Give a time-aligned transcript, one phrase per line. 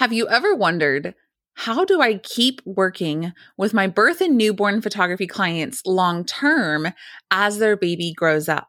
[0.00, 1.14] Have you ever wondered
[1.56, 6.94] how do I keep working with my birth and newborn photography clients long term
[7.30, 8.68] as their baby grows up?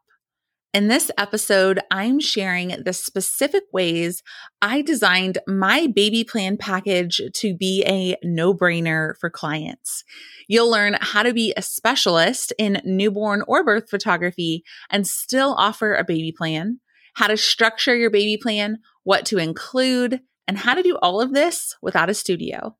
[0.73, 4.21] In this episode, I'm sharing the specific ways
[4.61, 10.03] I designed my baby plan package to be a no brainer for clients.
[10.49, 15.95] You'll learn how to be a specialist in newborn or birth photography and still offer
[15.95, 16.81] a baby plan,
[17.13, 21.33] how to structure your baby plan, what to include, and how to do all of
[21.33, 22.75] this without a studio.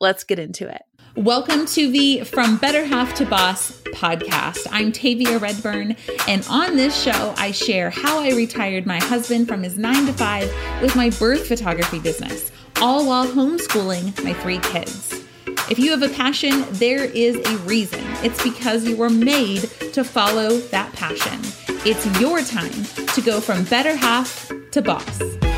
[0.00, 0.82] Let's get into it.
[1.16, 4.66] Welcome to the From Better Half to Boss podcast.
[4.70, 5.96] I'm Tavia Redburn,
[6.28, 10.12] and on this show, I share how I retired my husband from his nine to
[10.12, 10.50] five
[10.80, 15.24] with my birth photography business, all while homeschooling my three kids.
[15.68, 18.02] If you have a passion, there is a reason.
[18.24, 21.40] It's because you were made to follow that passion.
[21.84, 25.49] It's your time to go from better half to boss.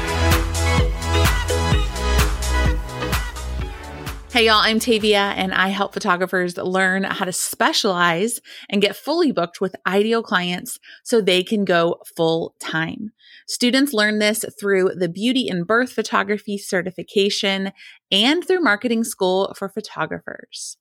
[4.33, 9.31] Hey, y'all, I'm Tavia, and I help photographers learn how to specialize and get fully
[9.31, 13.11] booked with ideal clients so they can go full time.
[13.47, 17.73] Students learn this through the Beauty and Birth Photography certification
[18.11, 20.79] and through marketing school for photographers.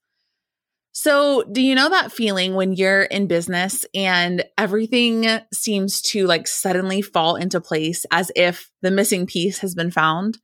[0.92, 6.48] So, do you know that feeling when you're in business and everything seems to like
[6.48, 10.38] suddenly fall into place as if the missing piece has been found?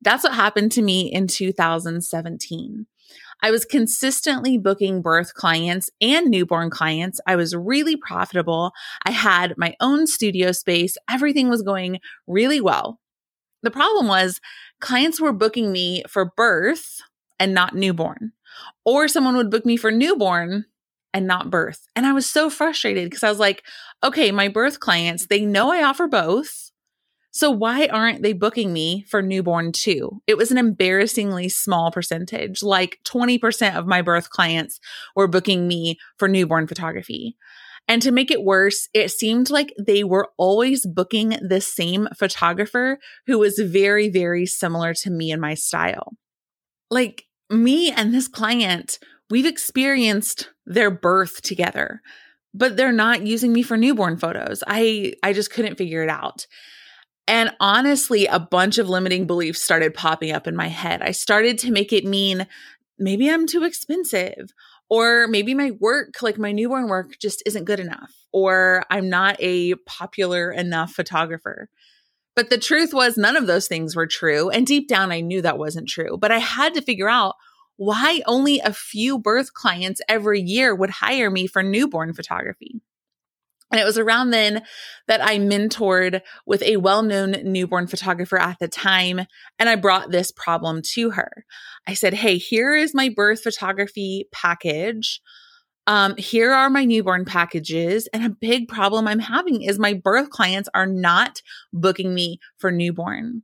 [0.00, 2.86] That's what happened to me in 2017.
[3.40, 7.20] I was consistently booking birth clients and newborn clients.
[7.26, 8.72] I was really profitable.
[9.04, 10.96] I had my own studio space.
[11.08, 12.98] Everything was going really well.
[13.62, 14.40] The problem was
[14.80, 17.00] clients were booking me for birth
[17.40, 18.32] and not newborn,
[18.84, 20.64] or someone would book me for newborn
[21.14, 21.86] and not birth.
[21.96, 23.64] And I was so frustrated because I was like,
[24.02, 26.67] okay, my birth clients, they know I offer both
[27.38, 30.20] so why aren't they booking me for newborn too?
[30.26, 32.64] It was an embarrassingly small percentage.
[32.64, 34.80] Like 20% of my birth clients
[35.14, 37.36] were booking me for newborn photography.
[37.86, 42.98] And to make it worse, it seemed like they were always booking the same photographer
[43.28, 46.14] who was very, very similar to me and my style.
[46.90, 48.98] Like me and this client,
[49.30, 52.02] we've experienced their birth together,
[52.52, 54.64] but they're not using me for newborn photos.
[54.66, 56.48] I I just couldn't figure it out.
[57.28, 61.02] And honestly, a bunch of limiting beliefs started popping up in my head.
[61.02, 62.46] I started to make it mean
[62.98, 64.54] maybe I'm too expensive,
[64.88, 69.36] or maybe my work, like my newborn work, just isn't good enough, or I'm not
[69.40, 71.68] a popular enough photographer.
[72.34, 74.48] But the truth was, none of those things were true.
[74.48, 76.16] And deep down, I knew that wasn't true.
[76.16, 77.34] But I had to figure out
[77.76, 82.80] why only a few birth clients every year would hire me for newborn photography.
[83.70, 84.62] And it was around then
[85.08, 89.20] that I mentored with a well known newborn photographer at the time.
[89.58, 91.44] And I brought this problem to her.
[91.86, 95.20] I said, Hey, here is my birth photography package.
[95.86, 98.08] Um, here are my newborn packages.
[98.12, 101.40] And a big problem I'm having is my birth clients are not
[101.72, 103.42] booking me for newborn.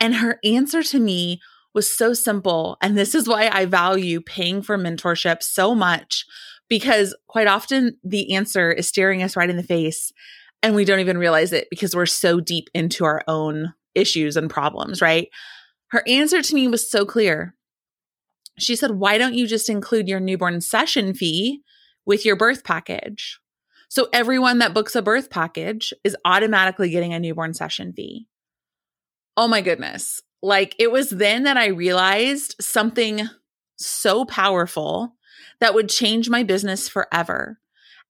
[0.00, 1.40] And her answer to me
[1.74, 2.76] was so simple.
[2.82, 6.24] And this is why I value paying for mentorship so much
[6.68, 10.12] because quite often the answer is staring us right in the face
[10.62, 14.48] and we don't even realize it because we're so deep into our own issues and
[14.48, 15.28] problems, right?
[15.88, 17.54] Her answer to me was so clear.
[18.58, 21.62] She said, Why don't you just include your newborn session fee
[22.06, 23.38] with your birth package?
[23.88, 28.26] So everyone that books a birth package is automatically getting a newborn session fee.
[29.36, 30.22] Oh my goodness.
[30.42, 33.28] Like it was then that I realized something
[33.76, 35.14] so powerful
[35.60, 37.58] that would change my business forever.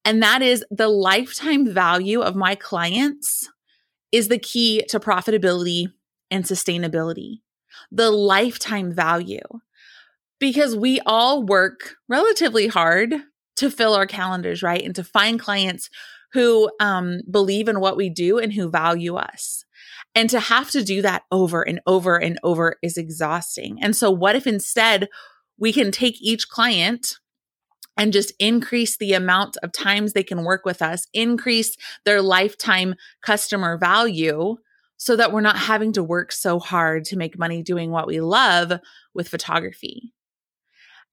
[0.04, 3.48] And that is the lifetime value of my clients
[4.10, 5.92] is the key to profitability
[6.30, 7.40] and sustainability.
[7.90, 9.40] The lifetime value.
[10.40, 13.14] Because we all work relatively hard
[13.56, 14.82] to fill our calendars, right?
[14.82, 15.88] And to find clients
[16.32, 19.64] who um, believe in what we do and who value us.
[20.14, 23.78] And to have to do that over and over and over is exhausting.
[23.82, 25.08] And so, what if instead
[25.58, 27.18] we can take each client
[27.96, 32.94] and just increase the amount of times they can work with us, increase their lifetime
[33.22, 34.56] customer value
[34.96, 38.20] so that we're not having to work so hard to make money doing what we
[38.20, 38.72] love
[39.14, 40.12] with photography.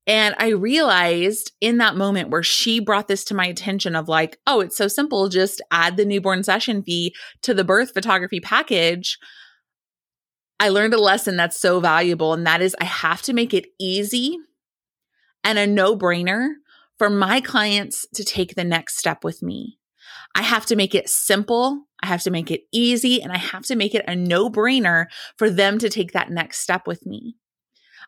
[0.07, 4.39] And I realized in that moment where she brought this to my attention of like,
[4.47, 7.13] oh, it's so simple, just add the newborn session fee
[7.43, 9.19] to the birth photography package.
[10.59, 13.67] I learned a lesson that's so valuable, and that is I have to make it
[13.79, 14.37] easy
[15.43, 16.49] and a no brainer
[16.97, 19.79] for my clients to take the next step with me.
[20.35, 21.85] I have to make it simple.
[22.01, 25.05] I have to make it easy and I have to make it a no brainer
[25.37, 27.35] for them to take that next step with me.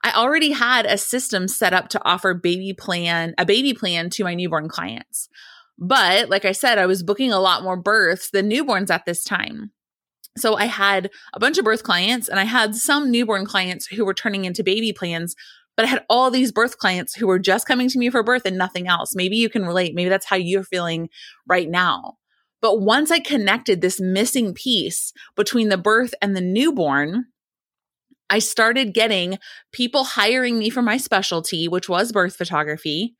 [0.03, 4.23] I already had a system set up to offer baby plan, a baby plan to
[4.23, 5.29] my newborn clients.
[5.77, 9.23] But like I said, I was booking a lot more births than newborns at this
[9.23, 9.71] time.
[10.37, 14.05] So I had a bunch of birth clients and I had some newborn clients who
[14.05, 15.35] were turning into baby plans,
[15.75, 18.43] but I had all these birth clients who were just coming to me for birth
[18.45, 19.15] and nothing else.
[19.15, 19.93] Maybe you can relate.
[19.93, 21.09] Maybe that's how you're feeling
[21.47, 22.17] right now.
[22.61, 27.25] But once I connected this missing piece between the birth and the newborn,
[28.31, 29.37] I started getting
[29.73, 33.13] people hiring me for my specialty, which was birth photography.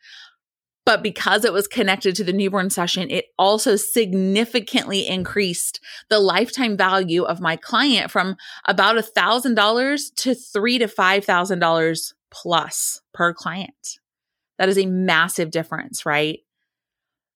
[0.85, 6.77] But because it was connected to the newborn session, it also significantly increased the lifetime
[6.77, 12.13] value of my client from about a thousand dollars to three to five thousand dollars
[12.31, 13.99] plus per client.
[14.57, 16.39] That is a massive difference, right?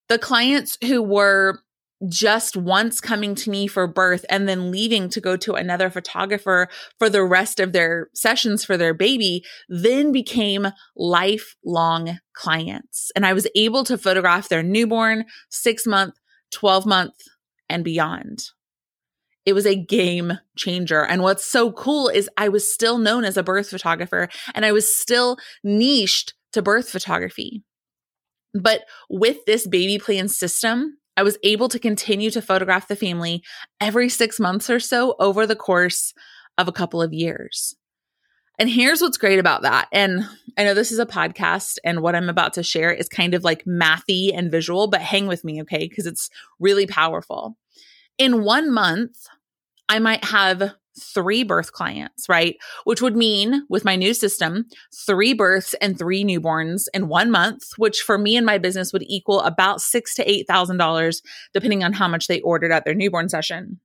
[0.08, 1.60] The clients who were
[2.08, 6.68] just once coming to me for birth and then leaving to go to another photographer
[7.00, 13.12] for the rest of their sessions for their baby then became lifelong clients.
[13.16, 16.16] And I was able to photograph their newborn, six month,
[16.52, 17.16] 12 month,
[17.70, 18.44] and beyond.
[19.46, 21.06] It was a game changer.
[21.06, 24.72] And what's so cool is I was still known as a birth photographer and I
[24.72, 27.64] was still niched to birth photography.
[28.60, 33.44] But with this baby plan system, I was able to continue to photograph the family
[33.80, 36.14] every six months or so over the course
[36.58, 37.76] of a couple of years.
[38.58, 39.90] And here's what's great about that.
[39.92, 40.26] And
[40.58, 43.44] I know this is a podcast, and what I'm about to share is kind of
[43.44, 45.88] like mathy and visual, but hang with me, okay?
[45.88, 46.30] Because it's
[46.60, 47.58] really powerful.
[48.18, 49.28] In one month,
[49.90, 52.58] I might have three birth clients, right?
[52.84, 57.64] Which would mean with my new system, three births and three newborns in one month,
[57.78, 61.22] which for me and my business would equal about six to eight thousand dollars,
[61.54, 63.80] depending on how much they ordered at their newborn session,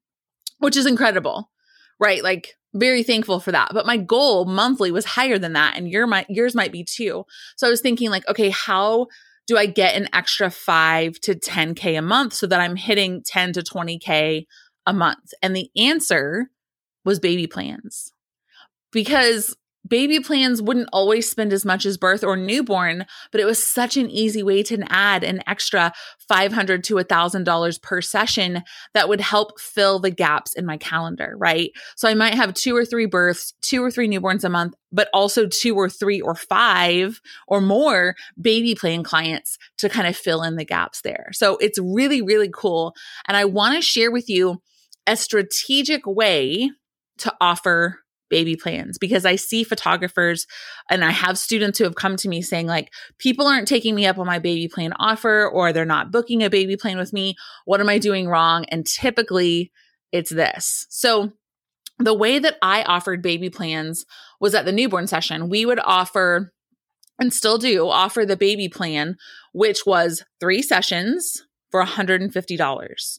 [0.59, 1.51] which is incredible,
[1.99, 2.23] right?
[2.23, 3.71] Like very thankful for that.
[3.73, 7.25] But my goal monthly was higher than that, and your my yours might be too.
[7.56, 9.09] So I was thinking like, okay, how
[9.47, 13.55] do I get an extra five to 10K a month so that I'm hitting 10
[13.55, 14.47] to 20K
[14.87, 15.33] a month?
[15.43, 16.51] And the answer
[17.05, 18.12] was baby plans.
[18.93, 19.56] Because
[19.87, 23.97] baby plans wouldn't always spend as much as birth or newborn, but it was such
[23.97, 25.93] an easy way to add an extra
[26.31, 28.62] $500 to $1,000 per session
[28.94, 31.70] that would help fill the gaps in my calendar, right?
[31.97, 35.08] So I might have two or three births, two or three newborns a month, but
[35.14, 40.43] also two or three or five or more baby plan clients to kind of fill
[40.43, 41.29] in the gaps there.
[41.32, 42.94] So it's really, really cool.
[43.26, 44.62] And I want to share with you
[45.06, 46.70] a strategic way
[47.20, 48.00] to offer
[48.31, 50.46] baby plans because I see photographers
[50.88, 54.06] and I have students who have come to me saying, like, people aren't taking me
[54.06, 57.34] up on my baby plan offer or they're not booking a baby plan with me.
[57.64, 58.64] What am I doing wrong?
[58.67, 59.72] And typically
[60.12, 60.87] it's this.
[60.88, 61.32] So,
[61.99, 64.06] the way that I offered baby plans
[64.40, 65.50] was at the newborn session.
[65.50, 66.50] We would offer
[67.19, 69.17] and still do offer the baby plan,
[69.52, 73.19] which was three sessions for $150.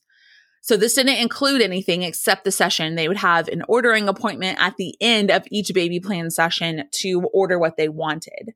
[0.62, 2.96] So this didn't include anything except the session.
[2.96, 7.24] They would have an ordering appointment at the end of each baby plan session to
[7.34, 8.54] order what they wanted.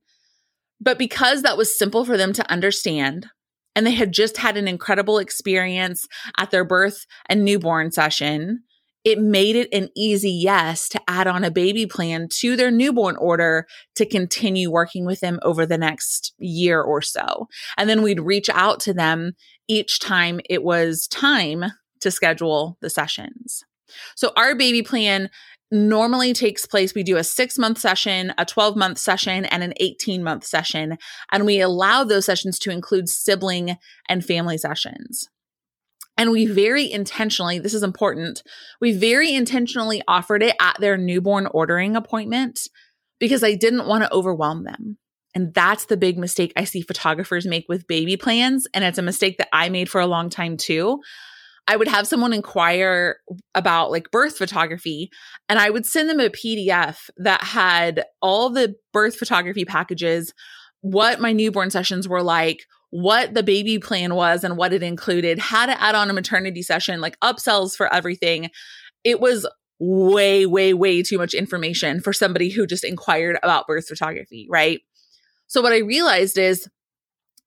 [0.80, 3.28] But because that was simple for them to understand,
[3.76, 6.08] and they had just had an incredible experience
[6.38, 8.64] at their birth and newborn session,
[9.04, 13.16] it made it an easy yes to add on a baby plan to their newborn
[13.18, 17.48] order to continue working with them over the next year or so.
[17.78, 19.34] And then we'd reach out to them
[19.68, 21.66] each time it was time
[22.06, 23.64] to schedule the sessions.
[24.16, 25.30] So our baby plan
[25.72, 26.94] normally takes place.
[26.94, 30.98] We do a six month session, a 12 month session, and an 18 month session.
[31.32, 35.28] And we allow those sessions to include sibling and family sessions.
[36.18, 38.44] And we very intentionally, this is important,
[38.80, 42.70] we very intentionally offered it at their newborn ordering appointment
[43.20, 44.98] because I didn't want to overwhelm them.
[45.34, 48.68] And that's the big mistake I see photographers make with baby plans.
[48.74, 51.02] And it's a mistake that I made for a long time too.
[51.68, 53.18] I would have someone inquire
[53.56, 55.10] about like birth photography
[55.50, 60.34] and I would send them a PDF that had all the birth photography packages,
[60.82, 65.40] what my newborn sessions were like, what the baby plan was and what it included,
[65.40, 68.52] how to add on a maternity session, like upsells for everything.
[69.04, 69.48] It was
[69.80, 74.82] way, way, way too much information for somebody who just inquired about birth photography, right?
[75.48, 76.70] So what I realized is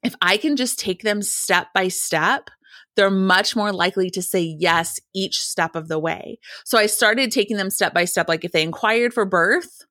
[0.02, 2.50] if I can just take them step by step,
[2.96, 6.38] they're much more likely to say yes each step of the way.
[6.64, 8.28] So I started taking them step by step.
[8.28, 9.84] Like if they inquired for birth,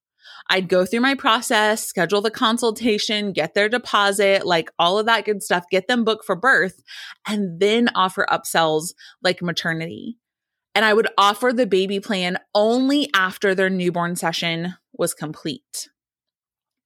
[0.49, 5.25] I'd go through my process, schedule the consultation, get their deposit, like all of that
[5.25, 6.81] good stuff, get them booked for birth,
[7.27, 10.17] and then offer upsells like maternity.
[10.73, 15.89] And I would offer the baby plan only after their newborn session was complete.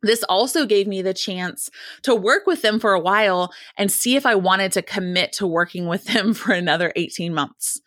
[0.04, 1.70] This also gave me the chance
[2.04, 5.48] to work with them for a while and see if I wanted to commit to
[5.48, 7.80] working with them for another 18 months.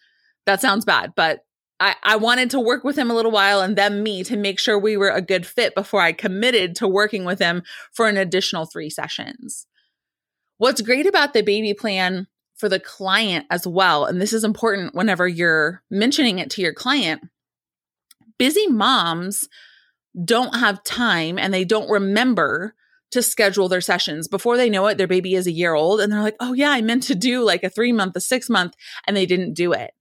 [0.46, 1.40] That sounds bad, but
[1.80, 4.60] I, I wanted to work with him a little while and then me to make
[4.60, 8.16] sure we were a good fit before I committed to working with him for an
[8.16, 9.66] additional three sessions.
[10.58, 14.94] What's great about the baby plan for the client as well, and this is important
[14.94, 17.22] whenever you're mentioning it to your client,
[18.38, 19.48] busy moms
[20.22, 22.74] don't have time and they don't remember
[23.10, 26.12] to schedule their sessions before they know it their baby is a year old and
[26.12, 28.74] they're like oh yeah i meant to do like a 3 month a 6 month
[29.06, 29.92] and they didn't do it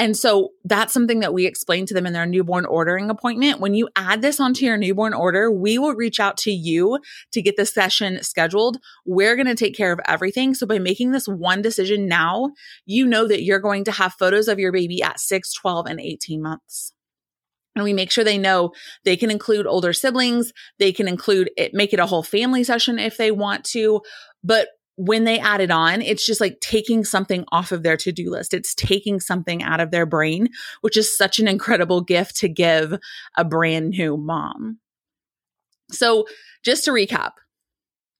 [0.00, 3.60] and so that's something that we explain to them in their newborn ordering appointment.
[3.60, 7.00] When you add this onto your newborn order, we will reach out to you
[7.32, 8.78] to get the session scheduled.
[9.04, 10.54] We're going to take care of everything.
[10.54, 12.52] So by making this one decision now,
[12.86, 16.00] you know that you're going to have photos of your baby at 6, 12, and
[16.00, 16.94] 18 months.
[17.80, 18.72] And we make sure they know
[19.04, 20.52] they can include older siblings.
[20.78, 24.02] They can include it, make it a whole family session if they want to.
[24.44, 28.12] But when they add it on, it's just like taking something off of their to
[28.12, 28.52] do list.
[28.52, 30.50] It's taking something out of their brain,
[30.82, 32.98] which is such an incredible gift to give
[33.34, 34.78] a brand new mom.
[35.90, 36.26] So,
[36.62, 37.30] just to recap,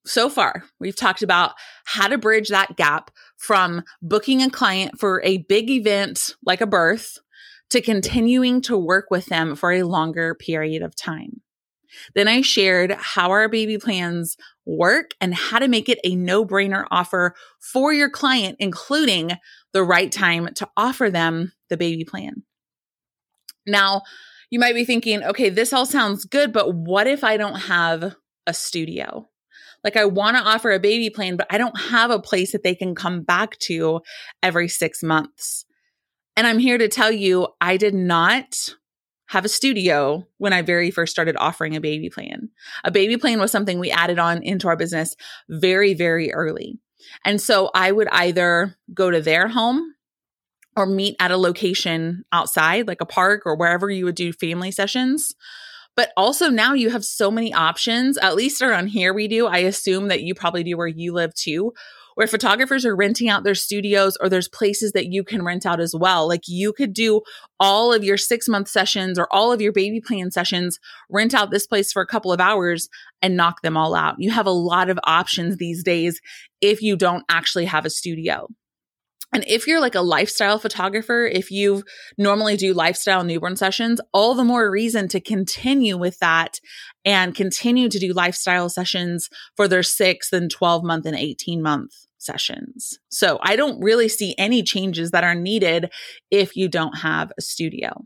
[0.07, 1.53] so far, we've talked about
[1.85, 6.67] how to bridge that gap from booking a client for a big event like a
[6.67, 7.19] birth
[7.71, 11.41] to continuing to work with them for a longer period of time.
[12.15, 16.45] Then I shared how our baby plans work and how to make it a no
[16.45, 19.33] brainer offer for your client, including
[19.73, 22.43] the right time to offer them the baby plan.
[23.67, 24.03] Now,
[24.51, 28.15] you might be thinking, okay, this all sounds good, but what if I don't have
[28.47, 29.29] a studio?
[29.85, 32.63] Like, I want to offer a baby plan, but I don't have a place that
[32.63, 34.01] they can come back to
[34.43, 35.65] every six months.
[36.41, 38.71] And I'm here to tell you, I did not
[39.27, 42.49] have a studio when I very first started offering a baby plan.
[42.83, 45.17] A baby plan was something we added on into our business
[45.51, 46.79] very, very early.
[47.27, 49.83] And so I would either go to their home
[50.79, 54.71] or meet at a location outside, like a park or wherever you would do family
[54.71, 55.35] sessions.
[55.95, 59.47] But also now you have so many options, at least around here we do.
[59.47, 61.75] I assume that you probably do where you live too,
[62.21, 65.81] where photographers are renting out their studios or there's places that you can rent out
[65.81, 66.29] as well.
[66.29, 67.23] Like you could do
[67.59, 71.51] all of your six month sessions or all of your baby plan sessions, rent out
[71.51, 72.91] this place for a couple of hours
[73.23, 74.17] and knock them all out.
[74.19, 76.21] You have a lot of options these days
[76.61, 78.49] if you don't actually have a studio.
[79.33, 81.85] And if you're like a lifestyle photographer, if you
[82.19, 86.61] normally do lifestyle newborn sessions, all the more reason to continue with that
[87.03, 91.95] and continue to do lifestyle sessions for their six and 12 month and 18 month
[92.21, 92.99] sessions.
[93.09, 95.91] So I don't really see any changes that are needed
[96.31, 98.05] if you don't have a studio.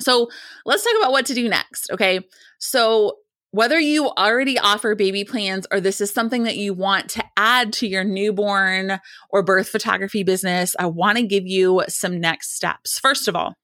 [0.00, 0.28] So
[0.66, 1.90] let's talk about what to do next.
[1.90, 2.20] Okay.
[2.58, 3.18] So
[3.52, 7.72] whether you already offer baby plans or this is something that you want to add
[7.74, 8.98] to your newborn
[9.30, 12.98] or birth photography business, I want to give you some next steps.
[12.98, 13.54] First of all,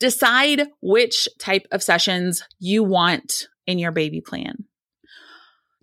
[0.00, 4.64] decide which type of sessions you want in your baby plan.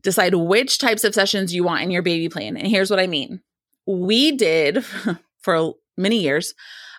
[0.01, 2.57] Decide which types of sessions you want in your baby plan.
[2.57, 3.41] And here's what I mean.
[3.85, 4.83] We did
[5.41, 6.53] for many years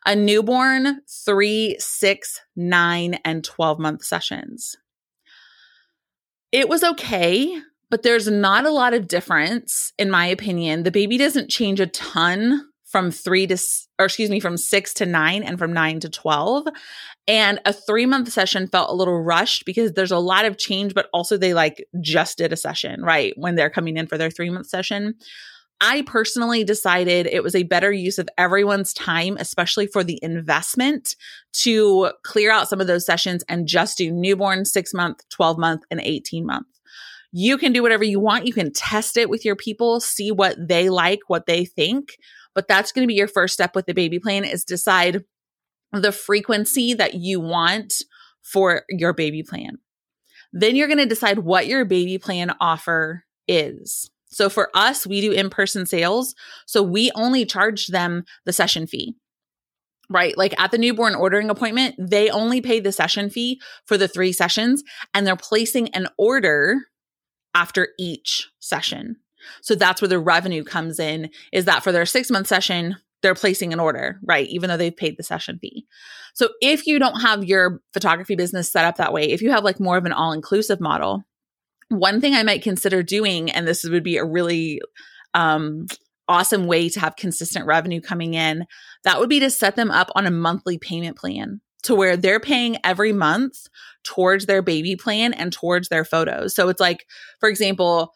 [0.07, 4.77] a newborn, three, six, nine, and 12 month sessions.
[6.53, 10.85] It was okay, but there's not a lot of difference, in my opinion.
[10.85, 13.57] The baby doesn't change a ton from three to,
[13.99, 16.67] or excuse me, from six to nine and from nine to 12.
[17.29, 20.93] And a three month session felt a little rushed because there's a lot of change,
[20.93, 23.33] but also they like just did a session, right?
[23.37, 25.15] When they're coming in for their three month session.
[25.83, 31.17] I personally decided it was a better use of everyone's time, especially for the investment,
[31.55, 35.83] to clear out some of those sessions and just do newborn, six month, 12 month,
[35.91, 36.67] and 18 month.
[37.33, 38.47] You can do whatever you want.
[38.47, 42.17] You can test it with your people, see what they like, what they think.
[42.55, 45.25] But that's going to be your first step with the baby plan is decide
[45.93, 47.95] the frequency that you want
[48.43, 49.79] for your baby plan.
[50.53, 54.11] Then you're going to decide what your baby plan offer is.
[54.31, 56.35] So for us, we do in person sales.
[56.67, 59.17] So we only charge them the session fee,
[60.09, 60.37] right?
[60.37, 64.33] Like at the newborn ordering appointment, they only pay the session fee for the three
[64.33, 64.83] sessions
[65.15, 66.77] and they're placing an order
[67.55, 69.17] after each session.
[69.63, 73.35] So that's where the revenue comes in is that for their six month session, they're
[73.35, 74.49] placing an order, right?
[74.49, 75.87] Even though they've paid the session fee.
[76.35, 79.65] So if you don't have your photography business set up that way, if you have
[79.65, 81.25] like more of an all inclusive model,
[81.89, 84.81] one thing I might consider doing, and this would be a really
[85.35, 85.87] um,
[86.29, 88.65] awesome way to have consistent revenue coming in,
[89.05, 92.41] that would be to set them up on a monthly payment plan to where they're
[92.41, 93.67] paying every month
[94.05, 96.55] towards their baby plan and towards their photos.
[96.55, 97.07] So it's like,
[97.41, 98.13] for example,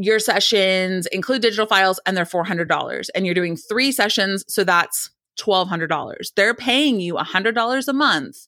[0.00, 4.44] your sessions include digital files and they're $400 and you're doing three sessions.
[4.48, 6.34] So that's $1,200.
[6.36, 8.46] They're paying you $100 a month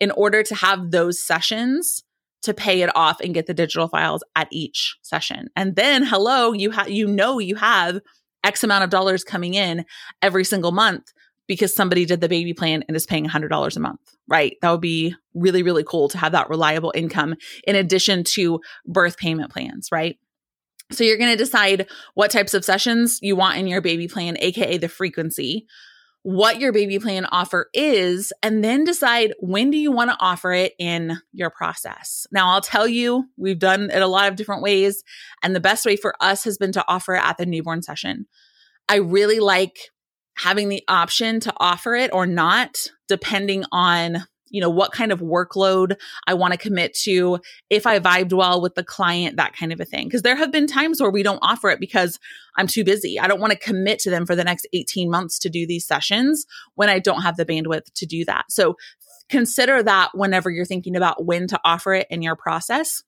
[0.00, 2.04] in order to have those sessions
[2.42, 5.48] to pay it off and get the digital files at each session.
[5.56, 8.00] And then hello, you have you know you have
[8.42, 9.84] X amount of dollars coming in
[10.20, 11.12] every single month
[11.46, 14.56] because somebody did the baby plan and is paying $100 a month, right?
[14.62, 19.16] That would be really, really cool to have that reliable income in addition to birth
[19.16, 20.18] payment plans, right?
[20.94, 24.36] So you're going to decide what types of sessions you want in your baby plan,
[24.40, 25.66] AKA the frequency
[26.24, 30.52] what your baby plan offer is and then decide when do you want to offer
[30.52, 32.26] it in your process.
[32.32, 35.04] Now, I'll tell you, we've done it a lot of different ways
[35.42, 38.24] and the best way for us has been to offer it at the newborn session.
[38.88, 39.76] I really like
[40.38, 42.74] having the option to offer it or not
[43.06, 44.24] depending on
[44.54, 45.96] you know, what kind of workload
[46.28, 49.80] I want to commit to, if I vibed well with the client, that kind of
[49.80, 50.06] a thing.
[50.06, 52.20] Because there have been times where we don't offer it because
[52.56, 53.18] I'm too busy.
[53.18, 55.84] I don't want to commit to them for the next 18 months to do these
[55.84, 56.46] sessions
[56.76, 58.44] when I don't have the bandwidth to do that.
[58.48, 58.76] So
[59.28, 63.02] consider that whenever you're thinking about when to offer it in your process.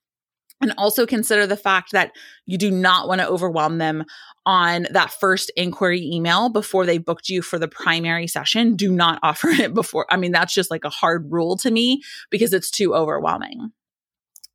[0.60, 2.12] And also consider the fact that
[2.46, 4.04] you do not want to overwhelm them
[4.46, 8.74] on that first inquiry email before they booked you for the primary session.
[8.74, 10.06] Do not offer it before.
[10.10, 13.72] I mean, that's just like a hard rule to me because it's too overwhelming.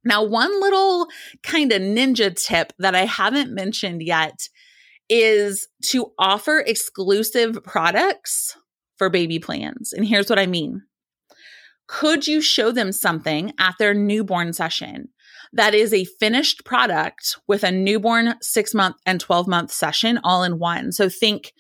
[0.04, 1.08] Now, one little
[1.44, 4.48] kind of ninja tip that I haven't mentioned yet
[5.10, 8.58] is to offer exclusive products
[8.98, 9.94] for baby plans.
[9.94, 10.84] And here's what I mean.
[11.88, 15.10] Could you show them something at their newborn session
[15.54, 20.44] that is a finished product with a newborn six month and 12 month session all
[20.44, 20.92] in one.
[20.92, 21.54] So think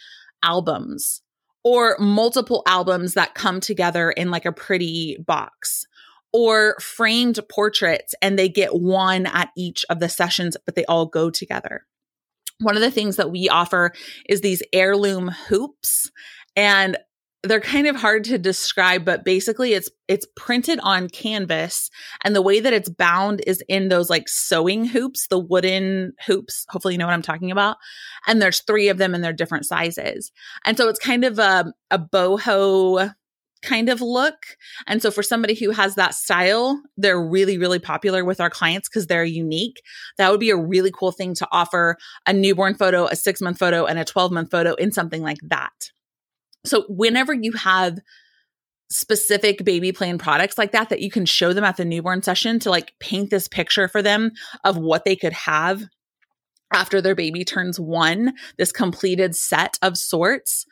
[0.44, 1.22] albums
[1.64, 5.86] or multiple albums that come together in like a pretty box
[6.34, 11.06] or framed portraits and they get one at each of the sessions, but they all
[11.06, 11.86] go together.
[12.60, 13.92] One of the things that we offer
[14.30, 16.10] is these heirloom hoops.
[16.56, 16.98] And
[17.44, 21.90] they're kind of hard to describe but basically it's it's printed on canvas
[22.24, 26.66] and the way that it's bound is in those like sewing hoops the wooden hoops
[26.70, 27.78] hopefully you know what i'm talking about
[28.28, 30.32] and there's three of them and they're different sizes.
[30.66, 33.14] And so it's kind of a, a boho
[33.64, 34.36] kind of look.
[34.88, 38.90] And so for somebody who has that style they're really really popular with our clients
[38.90, 39.82] because they're unique.
[40.18, 43.60] That would be a really cool thing to offer a newborn photo a six month
[43.60, 45.92] photo and a 12 month photo in something like that
[46.64, 48.00] so whenever you have
[48.90, 52.60] specific baby plan products like that that you can show them at the newborn session
[52.60, 54.32] to like paint this picture for them
[54.66, 55.84] of what they could have
[56.74, 60.66] after their baby turns 1, this completed set of sorts,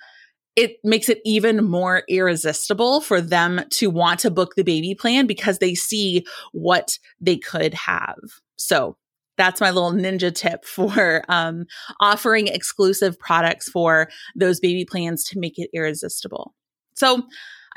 [0.55, 5.27] it makes it even more irresistible for them to want to book the baby plan
[5.27, 8.17] because they see what they could have.
[8.57, 8.97] So,
[9.39, 11.65] that's my little ninja tip for um,
[11.99, 16.53] offering exclusive products for those baby plans to make it irresistible.
[16.93, 17.23] So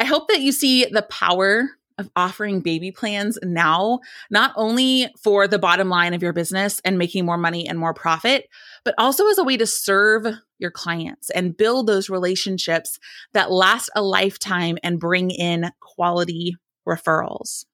[0.01, 5.47] I hope that you see the power of offering baby plans now, not only for
[5.47, 8.49] the bottom line of your business and making more money and more profit,
[8.85, 10.27] but also as a way to serve
[10.59, 12.99] your clients and build those relationships
[13.35, 16.57] that last a lifetime and bring in quality
[16.89, 17.65] referrals.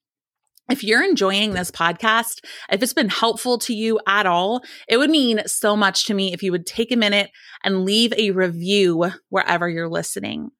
[0.68, 5.08] If you're enjoying this podcast, if it's been helpful to you at all, it would
[5.08, 7.30] mean so much to me if you would take a minute
[7.64, 10.50] and leave a review wherever you're listening.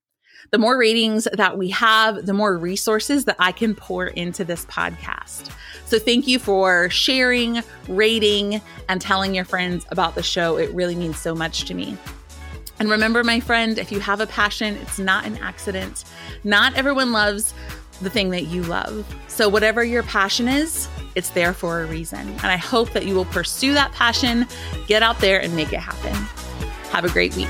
[0.51, 4.65] The more ratings that we have, the more resources that I can pour into this
[4.65, 5.53] podcast.
[5.85, 10.57] So thank you for sharing, rating, and telling your friends about the show.
[10.57, 11.99] It really means so much to me.
[12.81, 16.05] And remember, my friend, if you have a passion, it's not an accident.
[16.45, 17.53] Not everyone loves
[18.01, 19.07] the thing that you love.
[19.29, 22.21] So, whatever your passion is, it's there for a reason.
[22.21, 24.47] And I hope that you will pursue that passion,
[24.87, 26.15] get out there and make it happen.
[26.91, 27.49] Have a great week.